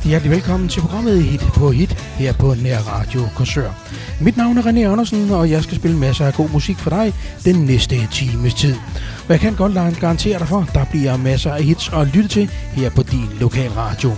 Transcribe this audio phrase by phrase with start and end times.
[0.00, 3.70] rigtig hjertelig velkommen til programmet Hit på Hit her på Nær Radio Korsør.
[4.20, 7.14] Mit navn er René Andersen, og jeg skal spille masser af god musik for dig
[7.44, 8.74] den næste times tid.
[9.24, 12.50] Og jeg kan godt garantere dig for, der bliver masser af hits at lytte til
[12.72, 14.12] her på din lokal radio.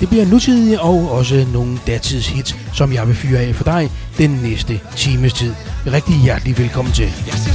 [0.00, 4.30] Det bliver nutidige og også nogle datidshits, som jeg vil fyre af for dig den
[4.30, 5.52] næste times tid.
[5.86, 7.06] Rigtig hjertelig velkommen til.
[7.06, 7.47] Yes.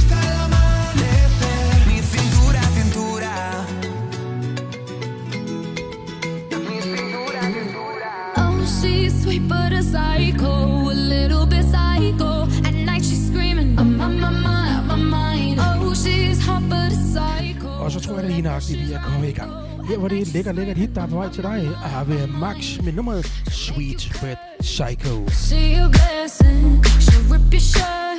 [18.54, 19.52] agtigt i at komme i gang.
[19.88, 21.68] Her var det et lækker, lækkert hit, der er på vej til dig.
[21.96, 25.28] Ave Max med nummeret Sweet Red Psycho.
[25.28, 28.18] See your blessing, she'll rip your shirt,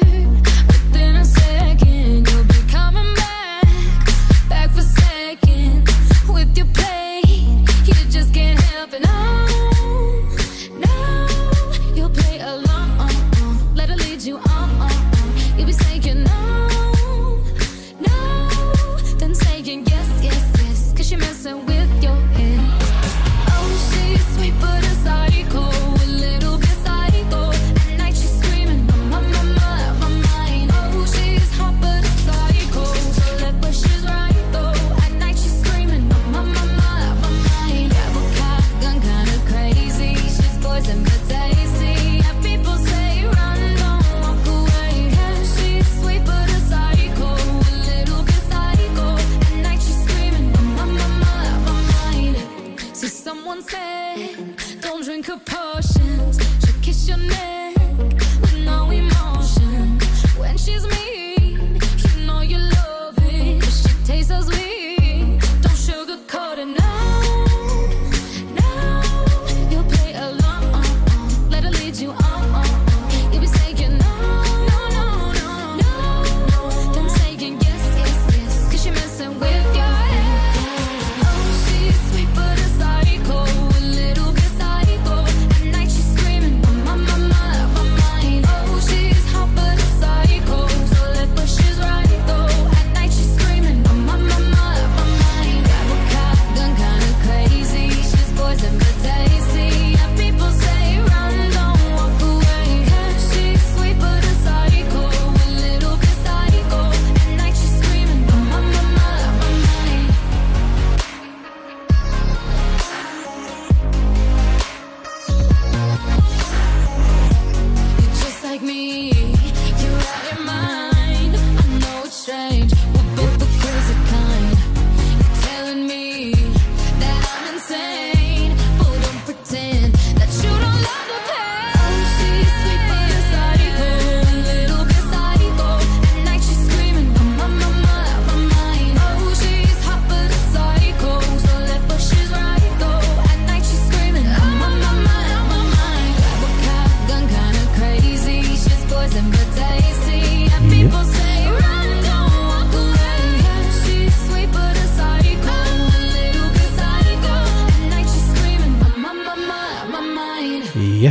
[0.68, 2.55] but then a second you'll be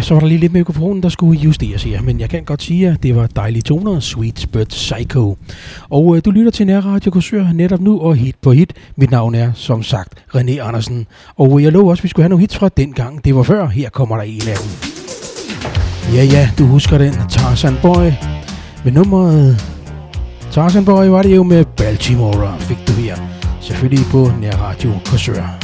[0.05, 2.89] så var der lige lidt mikrofonen, der skulle justeres her, men jeg kan godt sige,
[2.89, 5.37] at det var dejlige toner, Sweet But Psycho.
[5.91, 8.73] Og øh, du lytter til Nærradio Korsør netop nu, og hit på hit.
[8.97, 11.07] Mit navn er, som sagt, René Andersen.
[11.37, 13.35] Og øh, jeg lover også, at vi skulle have nogle hits fra den gang, det
[13.35, 13.67] var før.
[13.67, 14.71] Her kommer der en af dem.
[16.15, 18.11] Ja, ja, du husker den, Tarzan Boy.
[18.85, 19.65] Med nummeret
[20.51, 23.17] Tarzan Boy var det jo med Baltimore, fik du her.
[23.61, 25.64] Selvfølgelig på Nærradio Korsør.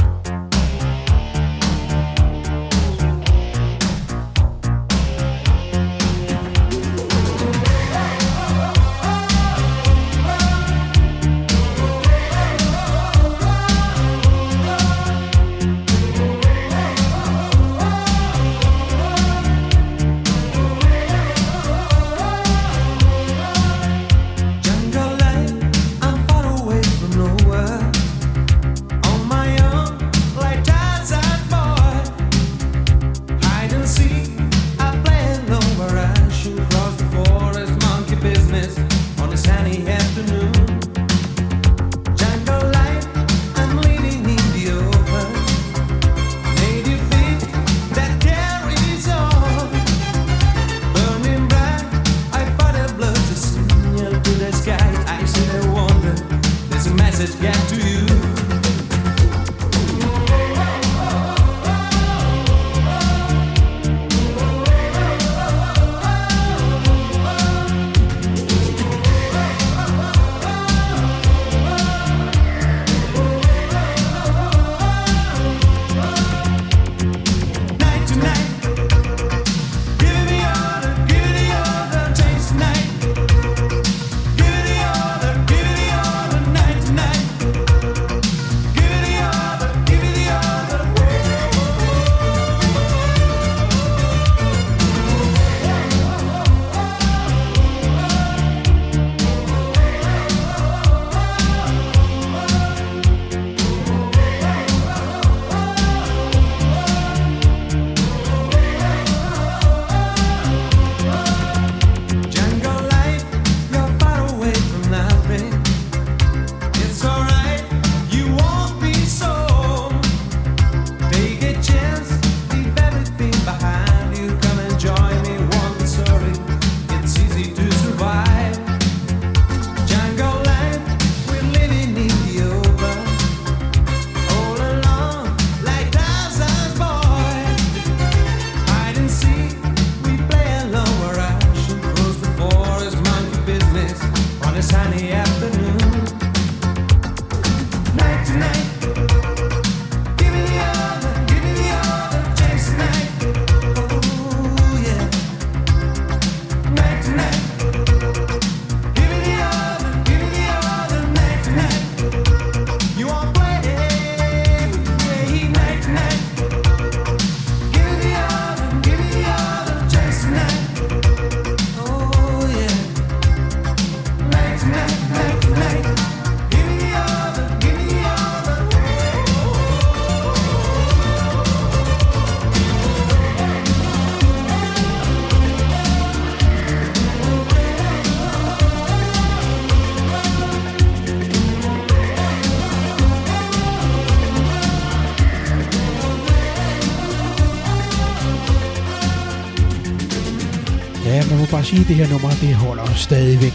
[201.71, 203.53] Sige, at det her nummer, det holder stadigvæk.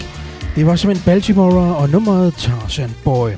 [0.55, 3.29] Det var simpelthen Baltimore og nummeret Tarzan Boy.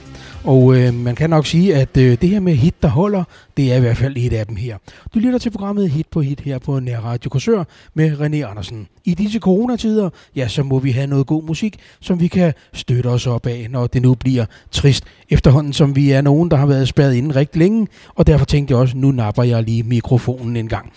[0.44, 3.24] Og øh, man kan nok sige, at øh, det her med hit, der holder,
[3.58, 4.78] det er i hvert fald et af dem her.
[5.14, 8.88] Du lytter til programmet Hit på Hit her på Nær Radio Korsør med René Andersen.
[9.06, 13.08] I disse coronatider, ja, så må vi have noget god musik, som vi kan støtte
[13.08, 15.04] os op af, når det nu bliver trist.
[15.30, 18.72] Efterhånden som vi er nogen, der har været spærret inden rigtig længe, og derfor tænkte
[18.72, 20.94] jeg også, nu napper jeg lige mikrofonen en gang.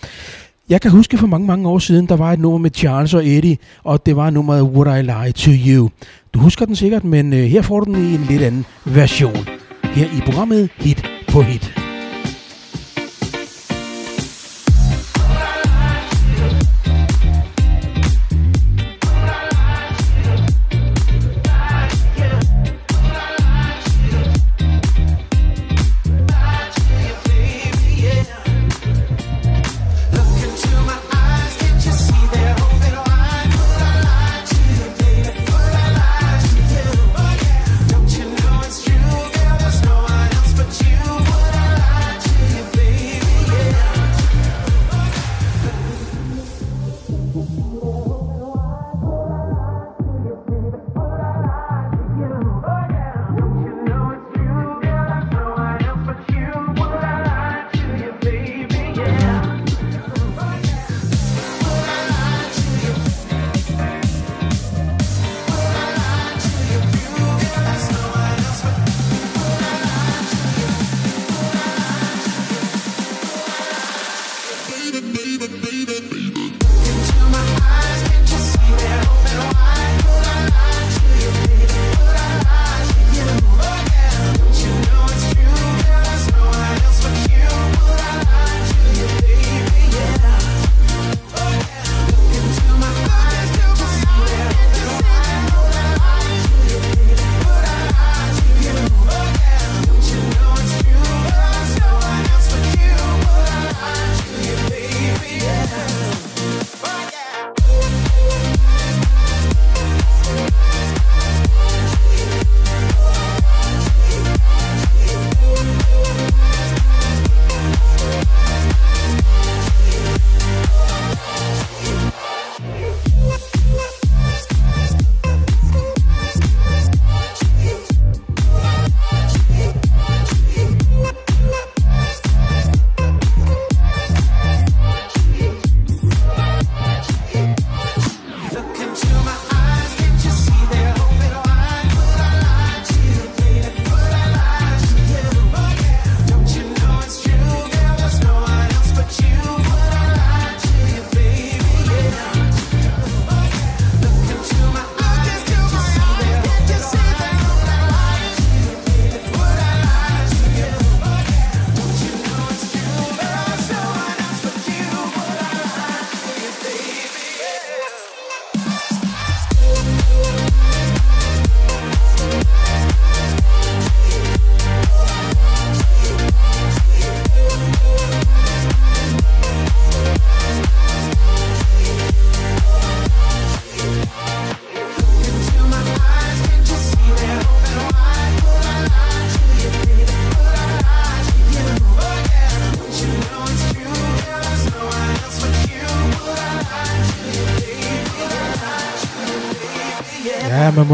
[0.70, 3.26] Jeg kan huske for mange, mange år siden, der var et nummer med Charles og
[3.26, 5.90] Eddie, og det var nummeret Would I Lie to You.
[6.34, 9.46] Du husker den sikkert, men øh, her får du den i en lidt anden version.
[9.84, 11.79] Her i programmet Hit på Hit.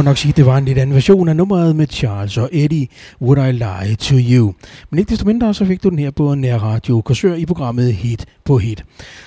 [0.06, 2.86] Nok sige, at det var en lidt anden version af nummeret med Charles og Eddie,
[3.22, 4.54] Would I Lie to You.
[4.90, 7.94] Men ikke desto mindre, så fik du den her på Nær Radio Korsør i programmet
[7.94, 8.84] Hit på Hit.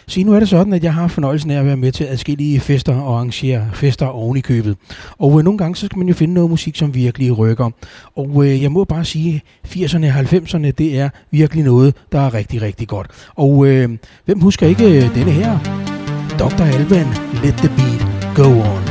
[0.07, 2.59] Så nu er det sådan, at jeg har fornøjelsen af at være med til adskillige
[2.59, 4.77] fester og arrangere fester oven i købet.
[5.17, 7.69] Og øh, nogle gange så skal man jo finde noget musik, som virkelig rykker.
[8.15, 12.33] Og øh, jeg må bare sige, 80'erne og 90'erne, det er virkelig noget, der er
[12.33, 13.07] rigtig, rigtig godt.
[13.35, 13.89] Og øh,
[14.25, 15.59] hvem husker ikke øh, denne her?
[16.39, 16.63] Dr.
[16.63, 17.07] Alban,
[17.43, 18.88] Let the Beat Go On.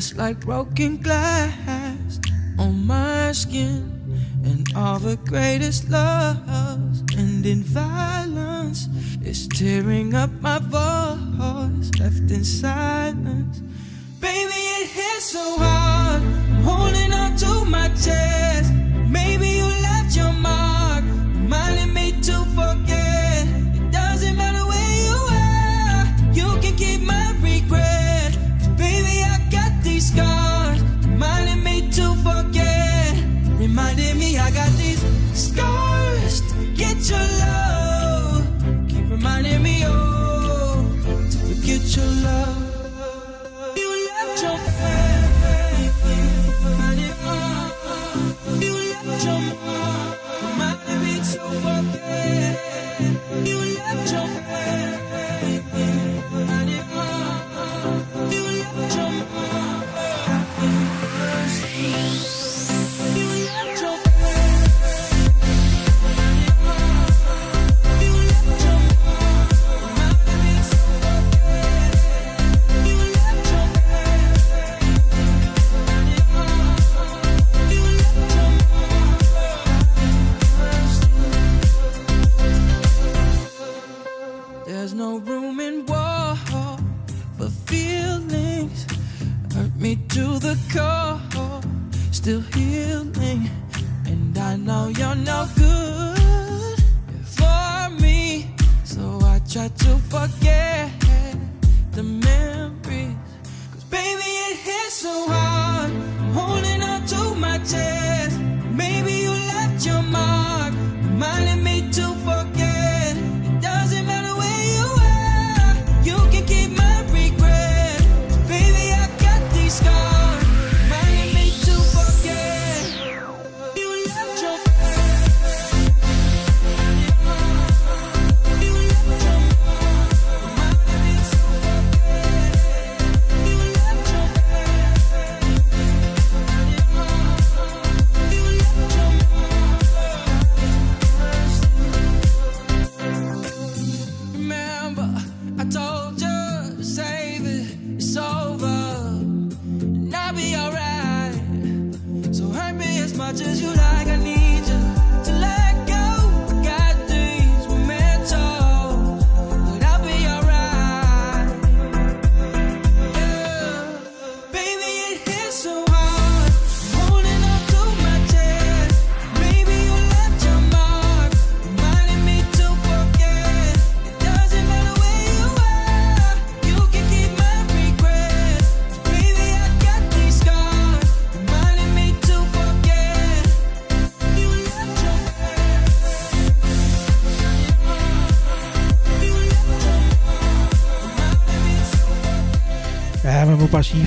[0.00, 2.20] Kiss like broken glass
[2.58, 3.84] on my skin.
[4.42, 6.49] And all the greatest loves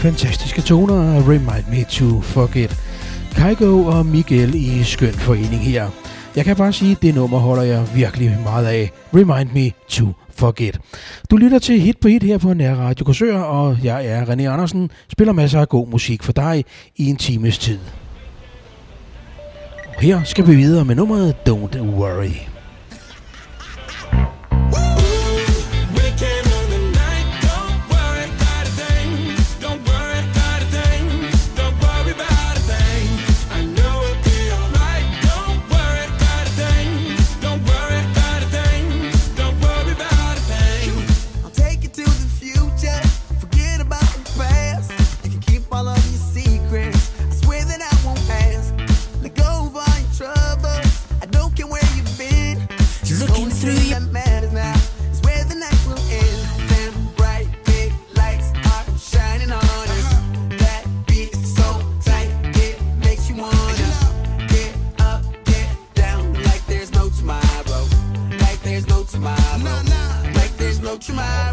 [0.04, 2.78] fantastiske toner Remind Me To Forget.
[3.36, 5.89] Kaigo og Miguel i skøn forening her.
[6.36, 8.92] Jeg kan bare sige, at det nummer holder jeg virkelig meget af.
[9.13, 10.80] Remind Me To Forget.
[11.32, 14.44] Du lytter til Hit på Hit her på Nær Radio Korsør, og jeg er René
[14.44, 17.80] Andersen, spiller masser af god musik for dig i en times tid.
[19.96, 22.53] Og her skal vi videre med nummeret Don't Worry.
[71.04, 71.53] 去买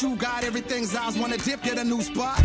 [0.00, 2.41] you got, everything's eyes wanna dip, get a new spot.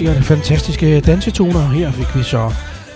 [0.00, 1.60] Helt fantastiske dansetoner.
[1.60, 2.52] Her fik vi så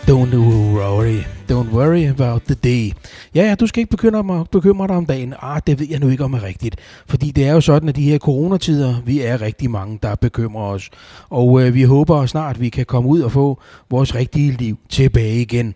[0.07, 1.19] Don't Worry.
[1.51, 2.93] Don't worry about the day.
[3.35, 5.35] Ja, ja, du skal ikke bekymre, mig, bekymre dig om dagen.
[5.43, 6.77] Ah, det ved jeg nu ikke om er rigtigt.
[7.07, 10.63] Fordi det er jo sådan, at de her coronatider, vi er rigtig mange, der bekymrer
[10.63, 10.91] os.
[11.31, 14.79] Og øh, vi håber snart, at vi kan komme ud og få vores rigtige liv
[14.89, 15.75] tilbage igen.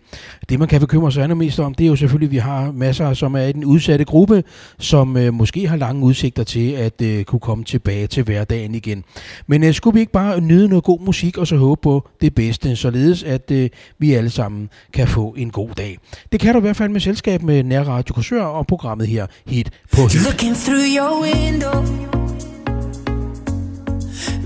[0.49, 3.13] Det, man kan bekymre sig mest om, det er jo selvfølgelig, at vi har masser,
[3.13, 4.43] som er i den udsatte gruppe,
[4.79, 9.03] som øh, måske har lange udsigter til at øh, kunne komme tilbage til hverdagen igen.
[9.47, 12.35] Men øh, skulle vi ikke bare nyde noget god musik, og så håbe på det
[12.35, 15.97] bedste, således at øh, vi alle sammen kan få en god dag.
[16.31, 19.69] Det kan du i hvert fald med selskab med Nærradio Korsør og programmet her Hit
[19.93, 20.23] på Hit.
[20.23, 21.75] Looking through your window.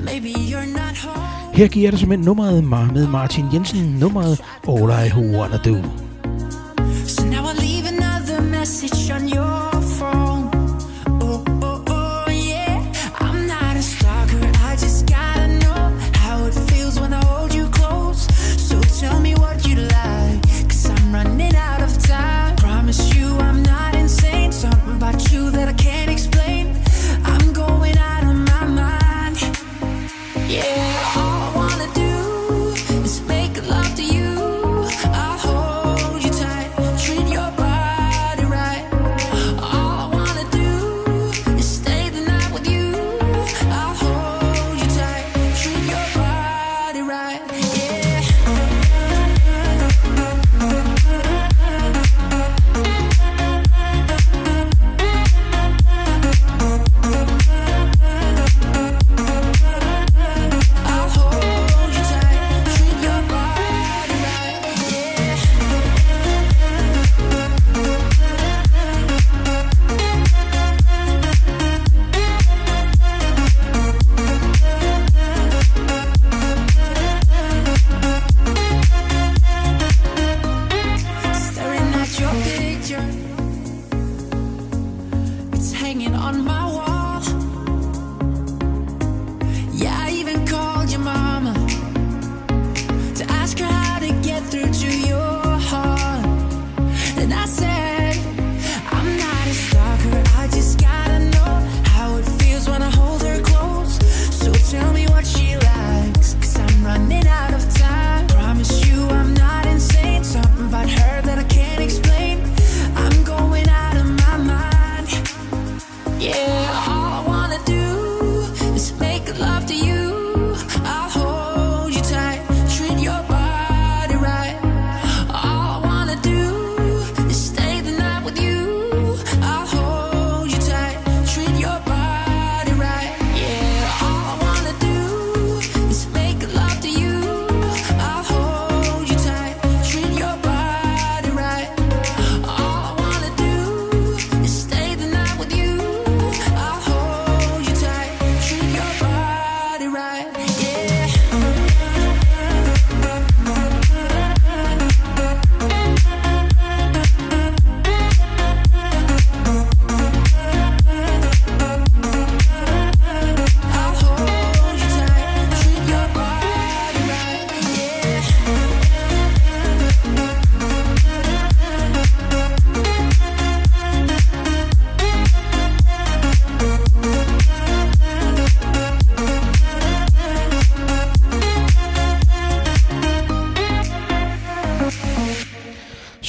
[0.10, 1.54] Maybe you're not home.
[1.54, 5.76] Her giver jeg dig simpelthen nummeret med Martin Jensen, nummeret All I Wanna Do.
[7.08, 9.73] So now I leave another message on your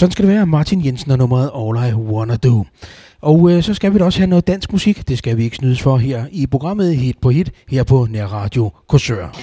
[0.05, 2.65] Sådan skal det være, Martin Jensen og nummeret All I Wanna Do.
[3.23, 5.09] Og øh, så skal vi da også have noget dansk musik.
[5.09, 8.71] Det skal vi ikke snydes for her i programmet Hit på Hit, her på Nærradio
[8.89, 9.39] Korsør.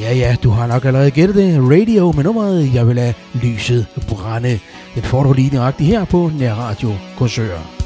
[0.00, 1.58] Ja, ja, du har nok allerede gættet det.
[1.58, 4.58] Radio med nummeret Jeg vil lade lyset brænde.
[4.94, 7.79] Den får du lige nøjagtigt her på Nærradio Korsør.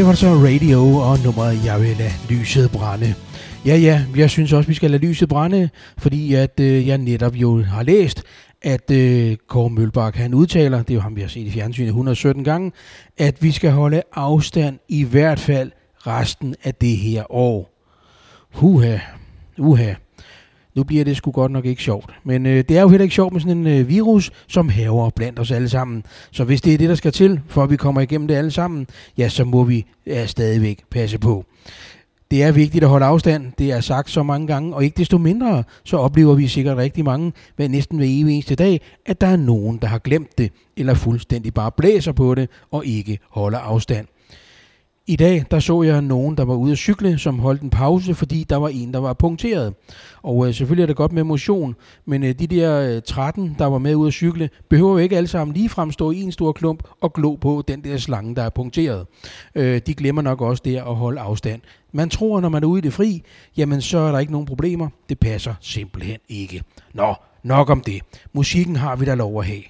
[0.00, 3.14] Her var det så Radio og nummeret Jeg vil lade lyset brænde.
[3.66, 7.34] Ja, ja, jeg synes også, vi skal lade lyset brænde, fordi at øh, jeg netop
[7.34, 8.22] jo har læst,
[8.62, 11.88] at øh, Kåre Mølbak, han udtaler, det er jo ham, vi har set i fjernsynet
[11.88, 12.72] 117 gange,
[13.18, 15.70] at vi skal holde afstand i hvert fald
[16.06, 17.70] resten af det her år.
[18.54, 18.98] Huha,
[19.58, 19.94] uha.
[20.74, 22.10] Nu bliver det sgu godt nok ikke sjovt.
[22.24, 25.10] Men øh, det er jo heller ikke sjovt med sådan en øh, virus, som haver
[25.10, 26.04] blandt os alle sammen.
[26.30, 28.50] Så hvis det er det, der skal til, for at vi kommer igennem det alle
[28.50, 28.86] sammen,
[29.18, 31.44] ja, så må vi ja, stadigvæk passe på.
[32.30, 35.18] Det er vigtigt at holde afstand, det er sagt så mange gange, og ikke desto
[35.18, 39.26] mindre, så oplever vi sikkert rigtig mange, hver næsten hver evig eneste dag, at der
[39.26, 43.58] er nogen, der har glemt det, eller fuldstændig bare blæser på det, og ikke holder
[43.58, 44.06] afstand.
[45.06, 48.14] I dag, der så jeg nogen, der var ude at cykle, som holdt en pause,
[48.14, 49.74] fordi der var en, der var punkteret.
[50.22, 53.66] Og øh, selvfølgelig er det godt med motion, men øh, de der øh, 13, der
[53.66, 56.52] var med ude at cykle, behøver jo ikke alle sammen lige fremstå i en stor
[56.52, 59.06] klump og glo på den der slange, der er punkteret.
[59.54, 61.60] Øh, de glemmer nok også der at holde afstand.
[61.92, 63.22] Man tror, når man er ude i det fri,
[63.56, 64.88] jamen så er der ikke nogen problemer.
[65.08, 66.62] Det passer simpelthen ikke.
[66.94, 68.00] Nå, nok om det.
[68.32, 69.62] Musikken har vi da lov at have.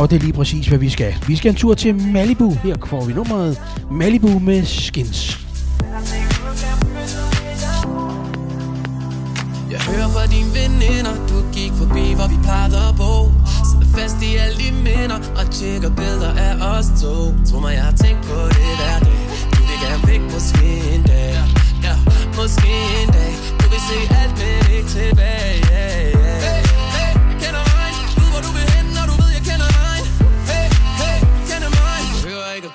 [0.00, 1.14] Og det er lige præcis, hvad vi skal.
[1.26, 2.50] Vi skal en tur til Malibu.
[2.64, 5.40] Her får vi nummeret Malibu med Skins.
[9.70, 11.14] Jeg hører fra dine veninder.
[11.28, 13.12] Du gik forbi, hvor vi plejede at bo
[13.68, 17.14] Sidder fast i alle de minder Og tjekker billeder af os to.
[17.48, 19.18] Tro mig, jeg har tænkt på det hver dag.
[19.54, 21.34] Du vil gerne væk, måske en dag.
[21.86, 21.94] Ja,
[22.38, 22.72] måske
[23.02, 23.32] en dag.
[23.60, 25.56] Du vil se alt, men ikke tilbage.
[25.72, 26.19] yeah,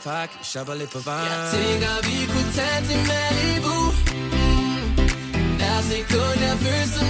[0.05, 2.99] behøver ikke at pakke, jeg shopper lidt på vejen Jeg tænker, vi kunne tage til
[3.09, 3.77] Malibu
[5.59, 7.07] hver sekund jeg føles som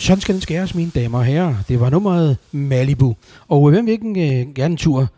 [0.00, 1.54] Sådan skal den skæres, mine damer og herrer.
[1.68, 3.16] Det var nummeret Malibu.
[3.48, 5.08] Og øh, hvem vil ikke øh, gerne en tur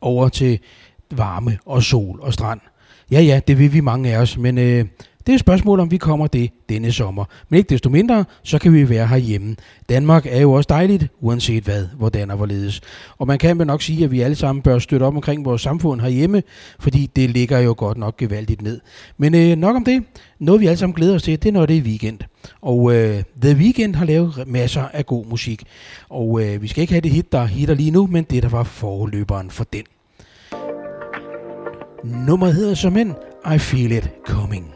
[0.00, 0.58] over til
[1.10, 2.60] varme og sol og strand?
[3.10, 4.84] Ja, ja, det vil vi mange af os, men øh,
[5.26, 7.24] det er et spørgsmål, om vi kommer det denne sommer.
[7.48, 9.56] Men ikke desto mindre, så kan vi være herhjemme.
[9.88, 12.80] Danmark er jo også dejligt, uanset hvad, hvordan og hvorledes.
[13.18, 15.62] Og man kan vel nok sige, at vi alle sammen bør støtte op omkring vores
[15.62, 16.42] samfund herhjemme,
[16.78, 18.80] fordi det ligger jo godt nok gevaldigt ned.
[19.18, 20.04] Men øh, nok om det.
[20.38, 22.18] Noget vi alle sammen glæder os til, det er når det er weekend.
[22.62, 25.64] Og øh, The Weeknd har lavet masser af god musik.
[26.08, 28.48] Og øh, vi skal ikke have det hit, der hitter lige nu, men det der
[28.48, 29.82] var forløberen for den.
[32.04, 33.14] Nummeret hedder som en
[33.54, 34.75] I Feel It Coming.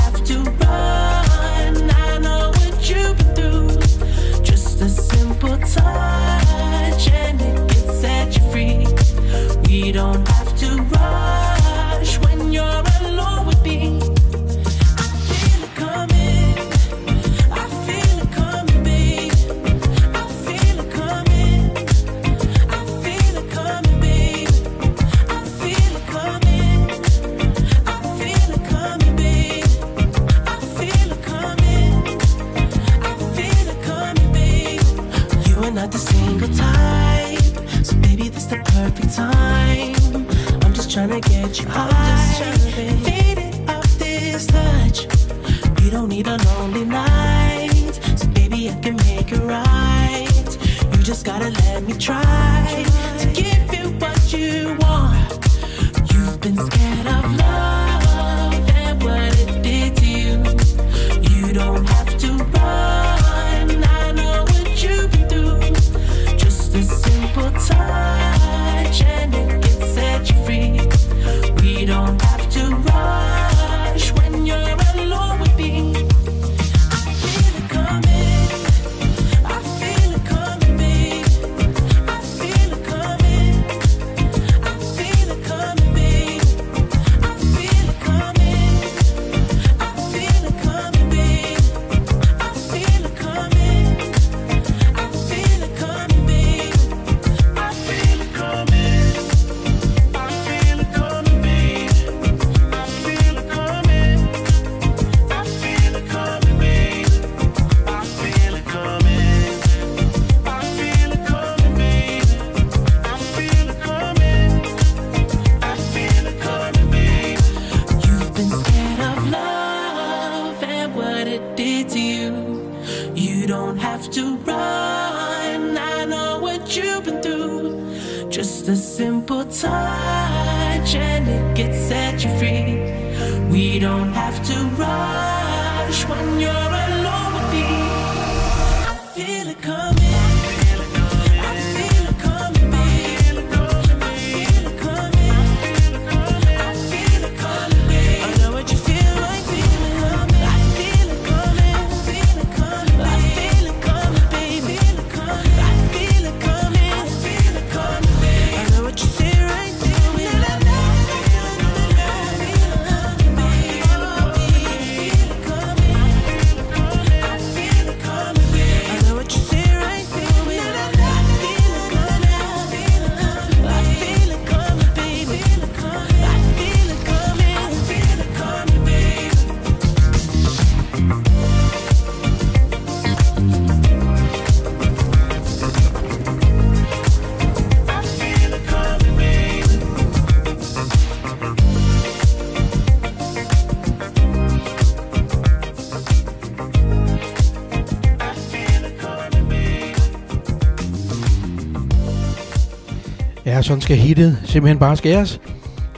[203.71, 205.41] sådan skal hittet simpelthen bare skæres.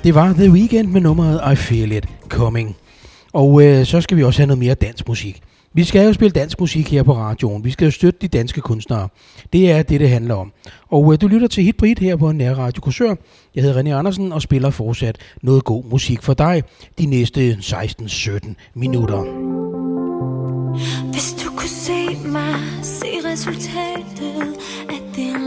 [0.04, 2.76] Det var The Weekend med nummeret I Feel It Coming.
[3.34, 5.42] Og øh, så skal vi også have noget mere dansk musik.
[5.74, 7.64] Vi skal jo spille dansk musik her på radioen.
[7.64, 9.10] Vi skal jo støtte de danske kunstnere.
[9.54, 10.52] Det er det, det handler om.
[10.92, 13.16] Og øh, du lytter til Hit på her på Nær Radio Kursør.
[13.56, 16.64] Jeg hedder René Andersen og spiller fortsat noget god musik for dig
[17.00, 19.22] de næste 16-17 minutter.
[21.12, 24.58] Hvis du kunne se mig, se resultatet
[24.90, 25.43] af din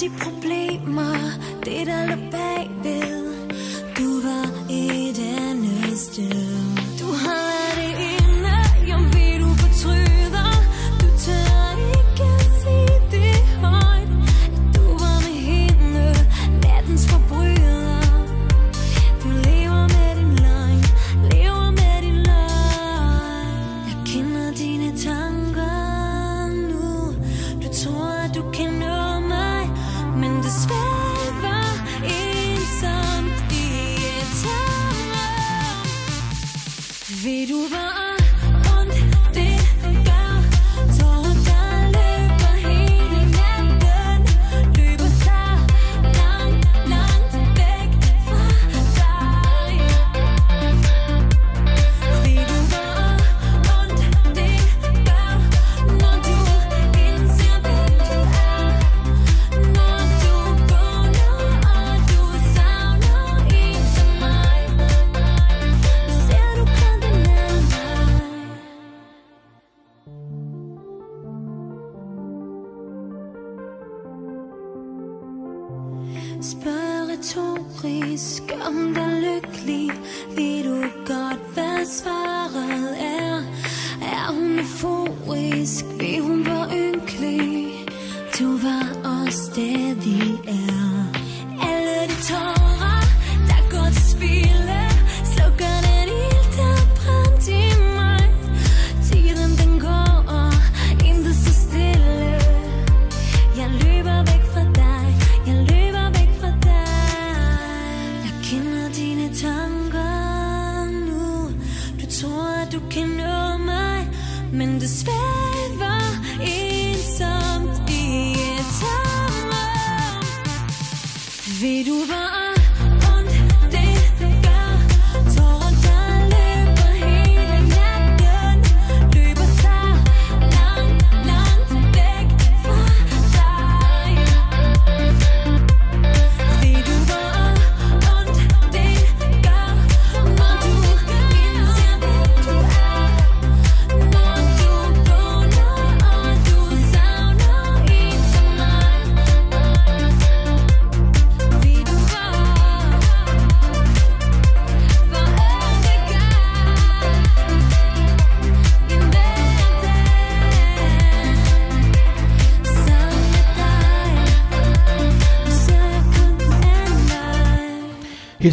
[0.00, 1.14] de problemer,
[1.64, 3.24] det der lå bagved.
[3.96, 6.53] Du var et andet sted.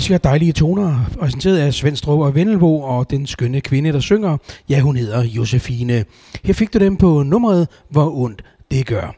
[0.02, 4.38] elsker dejlige toner, præsenteret af Svend Svendstrup og Vendelbo og den skønne kvinde, der synger.
[4.70, 6.06] Ja, hun hedder Josefine.
[6.44, 9.16] Her fik du dem på nummeret, hvor ondt det gør.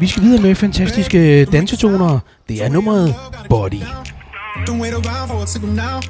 [0.00, 2.18] Vi skal videre med fantastiske dansetoner.
[2.48, 3.14] Det er nummeret
[3.48, 3.82] Body.
[4.68, 6.00] Don't wait around for a now.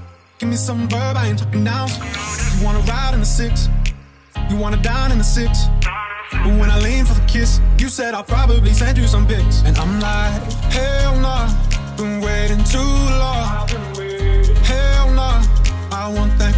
[0.41, 1.17] Give me some verb,
[1.55, 1.87] now.
[2.53, 3.53] You wanna ride in the six.
[4.51, 5.51] You wanna dine in the six.
[6.33, 9.63] But when I lean for the kiss, you said I'll probably send you some pics.
[9.65, 10.41] And I'm like,
[10.73, 11.49] hell nah,
[11.97, 13.69] been waiting too long.
[14.65, 15.43] Hell nah,
[15.93, 16.55] I want that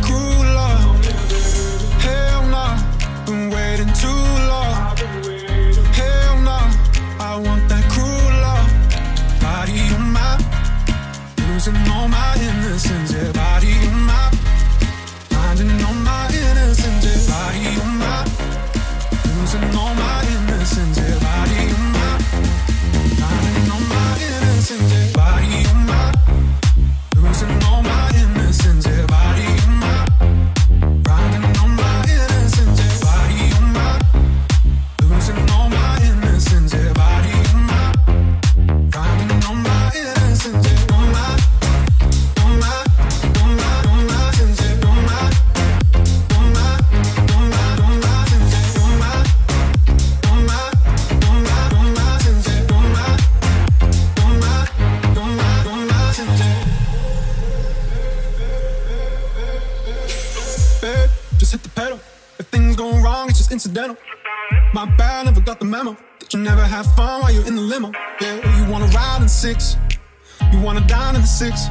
[65.77, 67.93] memo that you never have fun while you're in the limo.
[68.21, 69.77] Yeah, you wanna ride in six,
[70.53, 71.67] you wanna dine in the six.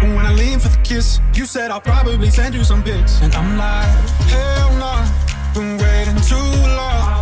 [0.00, 3.20] But when I lean for the kiss, you said I'll probably send you some pics,
[3.20, 3.88] and I'm like,
[4.32, 6.48] hell no, nah, been waiting too
[6.78, 7.17] long.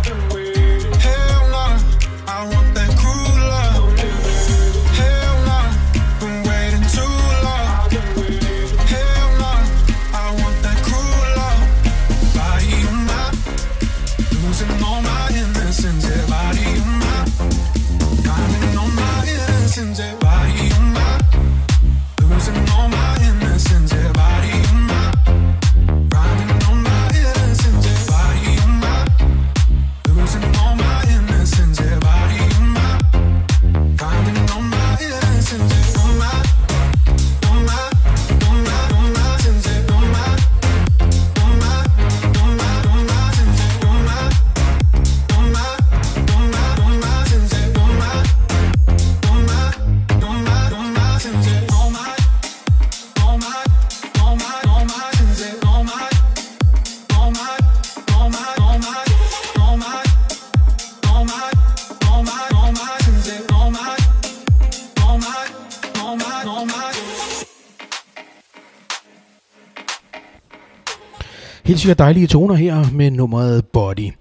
[71.77, 74.11] helt sikkert dejlige toner her med nummeret Body.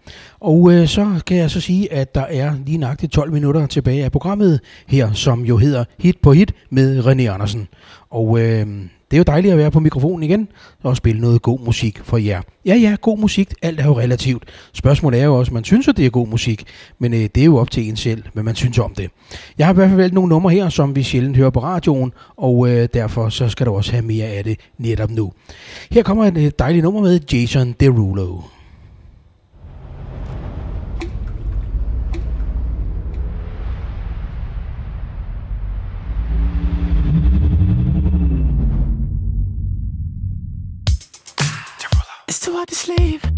[0.40, 4.04] Og øh, så kan jeg så sige, at der er lige nøjagtigt 12 minutter tilbage
[4.04, 7.68] af programmet her, som jo hedder Hit på Hit med René Andersen.
[8.10, 8.66] Og øh,
[9.10, 10.48] det er jo dejligt at være på mikrofonen igen
[10.82, 12.42] og spille noget god musik for jer.
[12.66, 14.44] Ja, ja, god musik, alt er jo relativt.
[14.72, 16.64] Spørgsmålet er jo også, man synes, at det er god musik,
[16.98, 19.10] men øh, det er jo op til en selv, hvad man synes om det.
[19.58, 22.12] Jeg har i hvert fald valgt nogle numre her, som vi sjældent hører på radioen,
[22.36, 25.32] og øh, derfor så skal du også have mere af det netop nu.
[25.90, 28.55] Her kommer et øh, dejligt nummer med Jason Derulo.
[42.46, 43.35] so hard to sleep.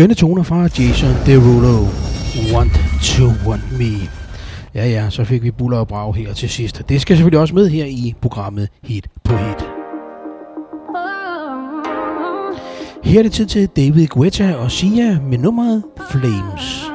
[0.00, 1.86] skønne toner fra Jason Derulo.
[2.54, 2.72] Want
[3.02, 4.08] to want me.
[4.74, 6.82] Ja ja, så fik vi buller og brag her til sidst.
[6.88, 9.64] Det skal selvfølgelig også med her i programmet Hit på Hit.
[13.04, 16.89] Her er det tid til David Guetta og Sia med nummeret Flames.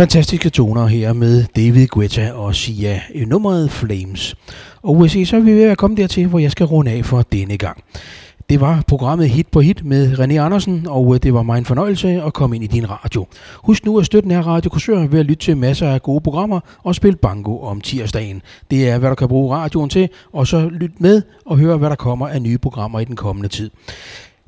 [0.00, 4.34] Fantastiske toner her med David Guetta og Sia i nummeret Flames.
[4.82, 7.22] Og USA, så er vi ved at komme dertil, hvor jeg skal runde af for
[7.22, 7.84] denne gang.
[8.50, 11.64] Det var programmet Hit på Hit med René Andersen, og øh, det var mig en
[11.64, 13.26] fornøjelse at komme ind i din radio.
[13.56, 14.70] Husk nu at støtte den her Radio
[15.10, 18.42] ved at lytte til masser af gode programmer og spille bango om tirsdagen.
[18.70, 21.90] Det er, hvad du kan bruge radioen til, og så lyt med og høre, hvad
[21.90, 23.70] der kommer af nye programmer i den kommende tid.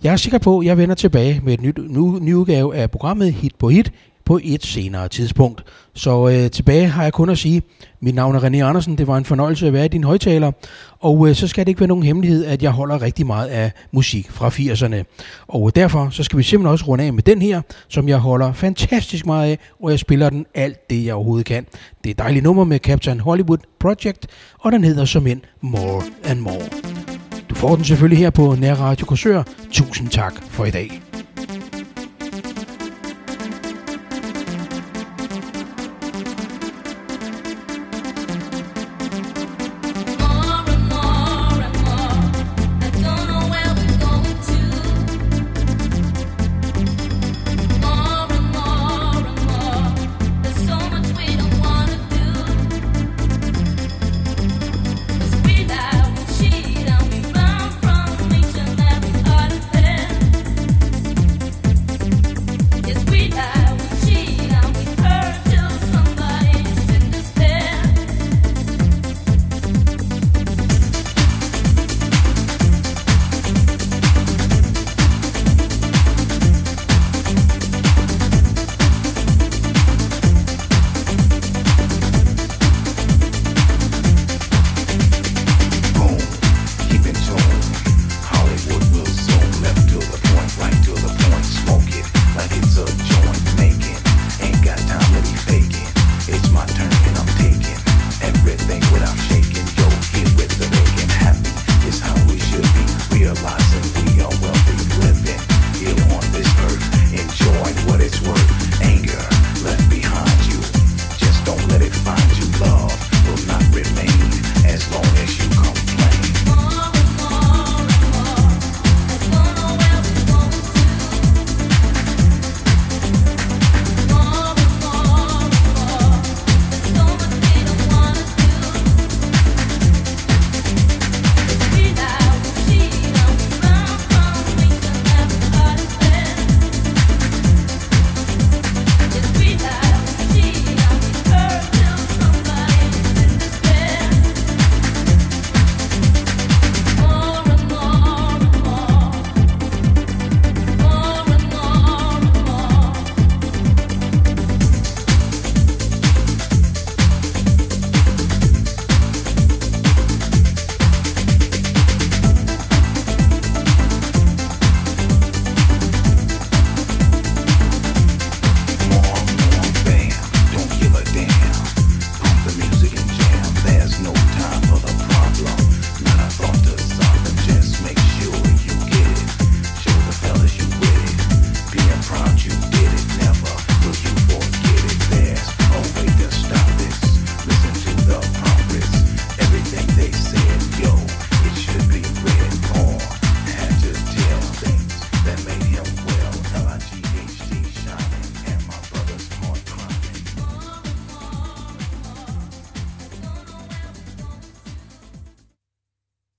[0.03, 2.91] Jeg er sikker på, at jeg vender tilbage med et nyt, nu, ny udgave af
[2.91, 3.93] programmet Hit på Hit
[4.25, 5.65] på et senere tidspunkt.
[5.95, 7.63] Så øh, tilbage har jeg kun at sige,
[8.01, 10.53] mit navn er René Andersen, det var en fornøjelse at være i din højtaler,
[11.01, 13.73] og øh, så skal det ikke være nogen hemmelighed, at jeg holder rigtig meget af
[13.93, 15.23] musik fra 80'erne.
[15.49, 18.19] Og øh, derfor så skal vi simpelthen også runde af med den her, som jeg
[18.19, 21.67] holder fantastisk meget af, og jeg spiller den alt det, jeg overhovedet kan.
[22.05, 24.27] Det er et dejligt nummer med Captain Hollywood Project,
[24.59, 26.69] og den hedder som end More and More.
[27.51, 29.43] Du får den selvfølgelig her på Nær Radio Korsør.
[29.73, 31.12] Tusind tak for i dag.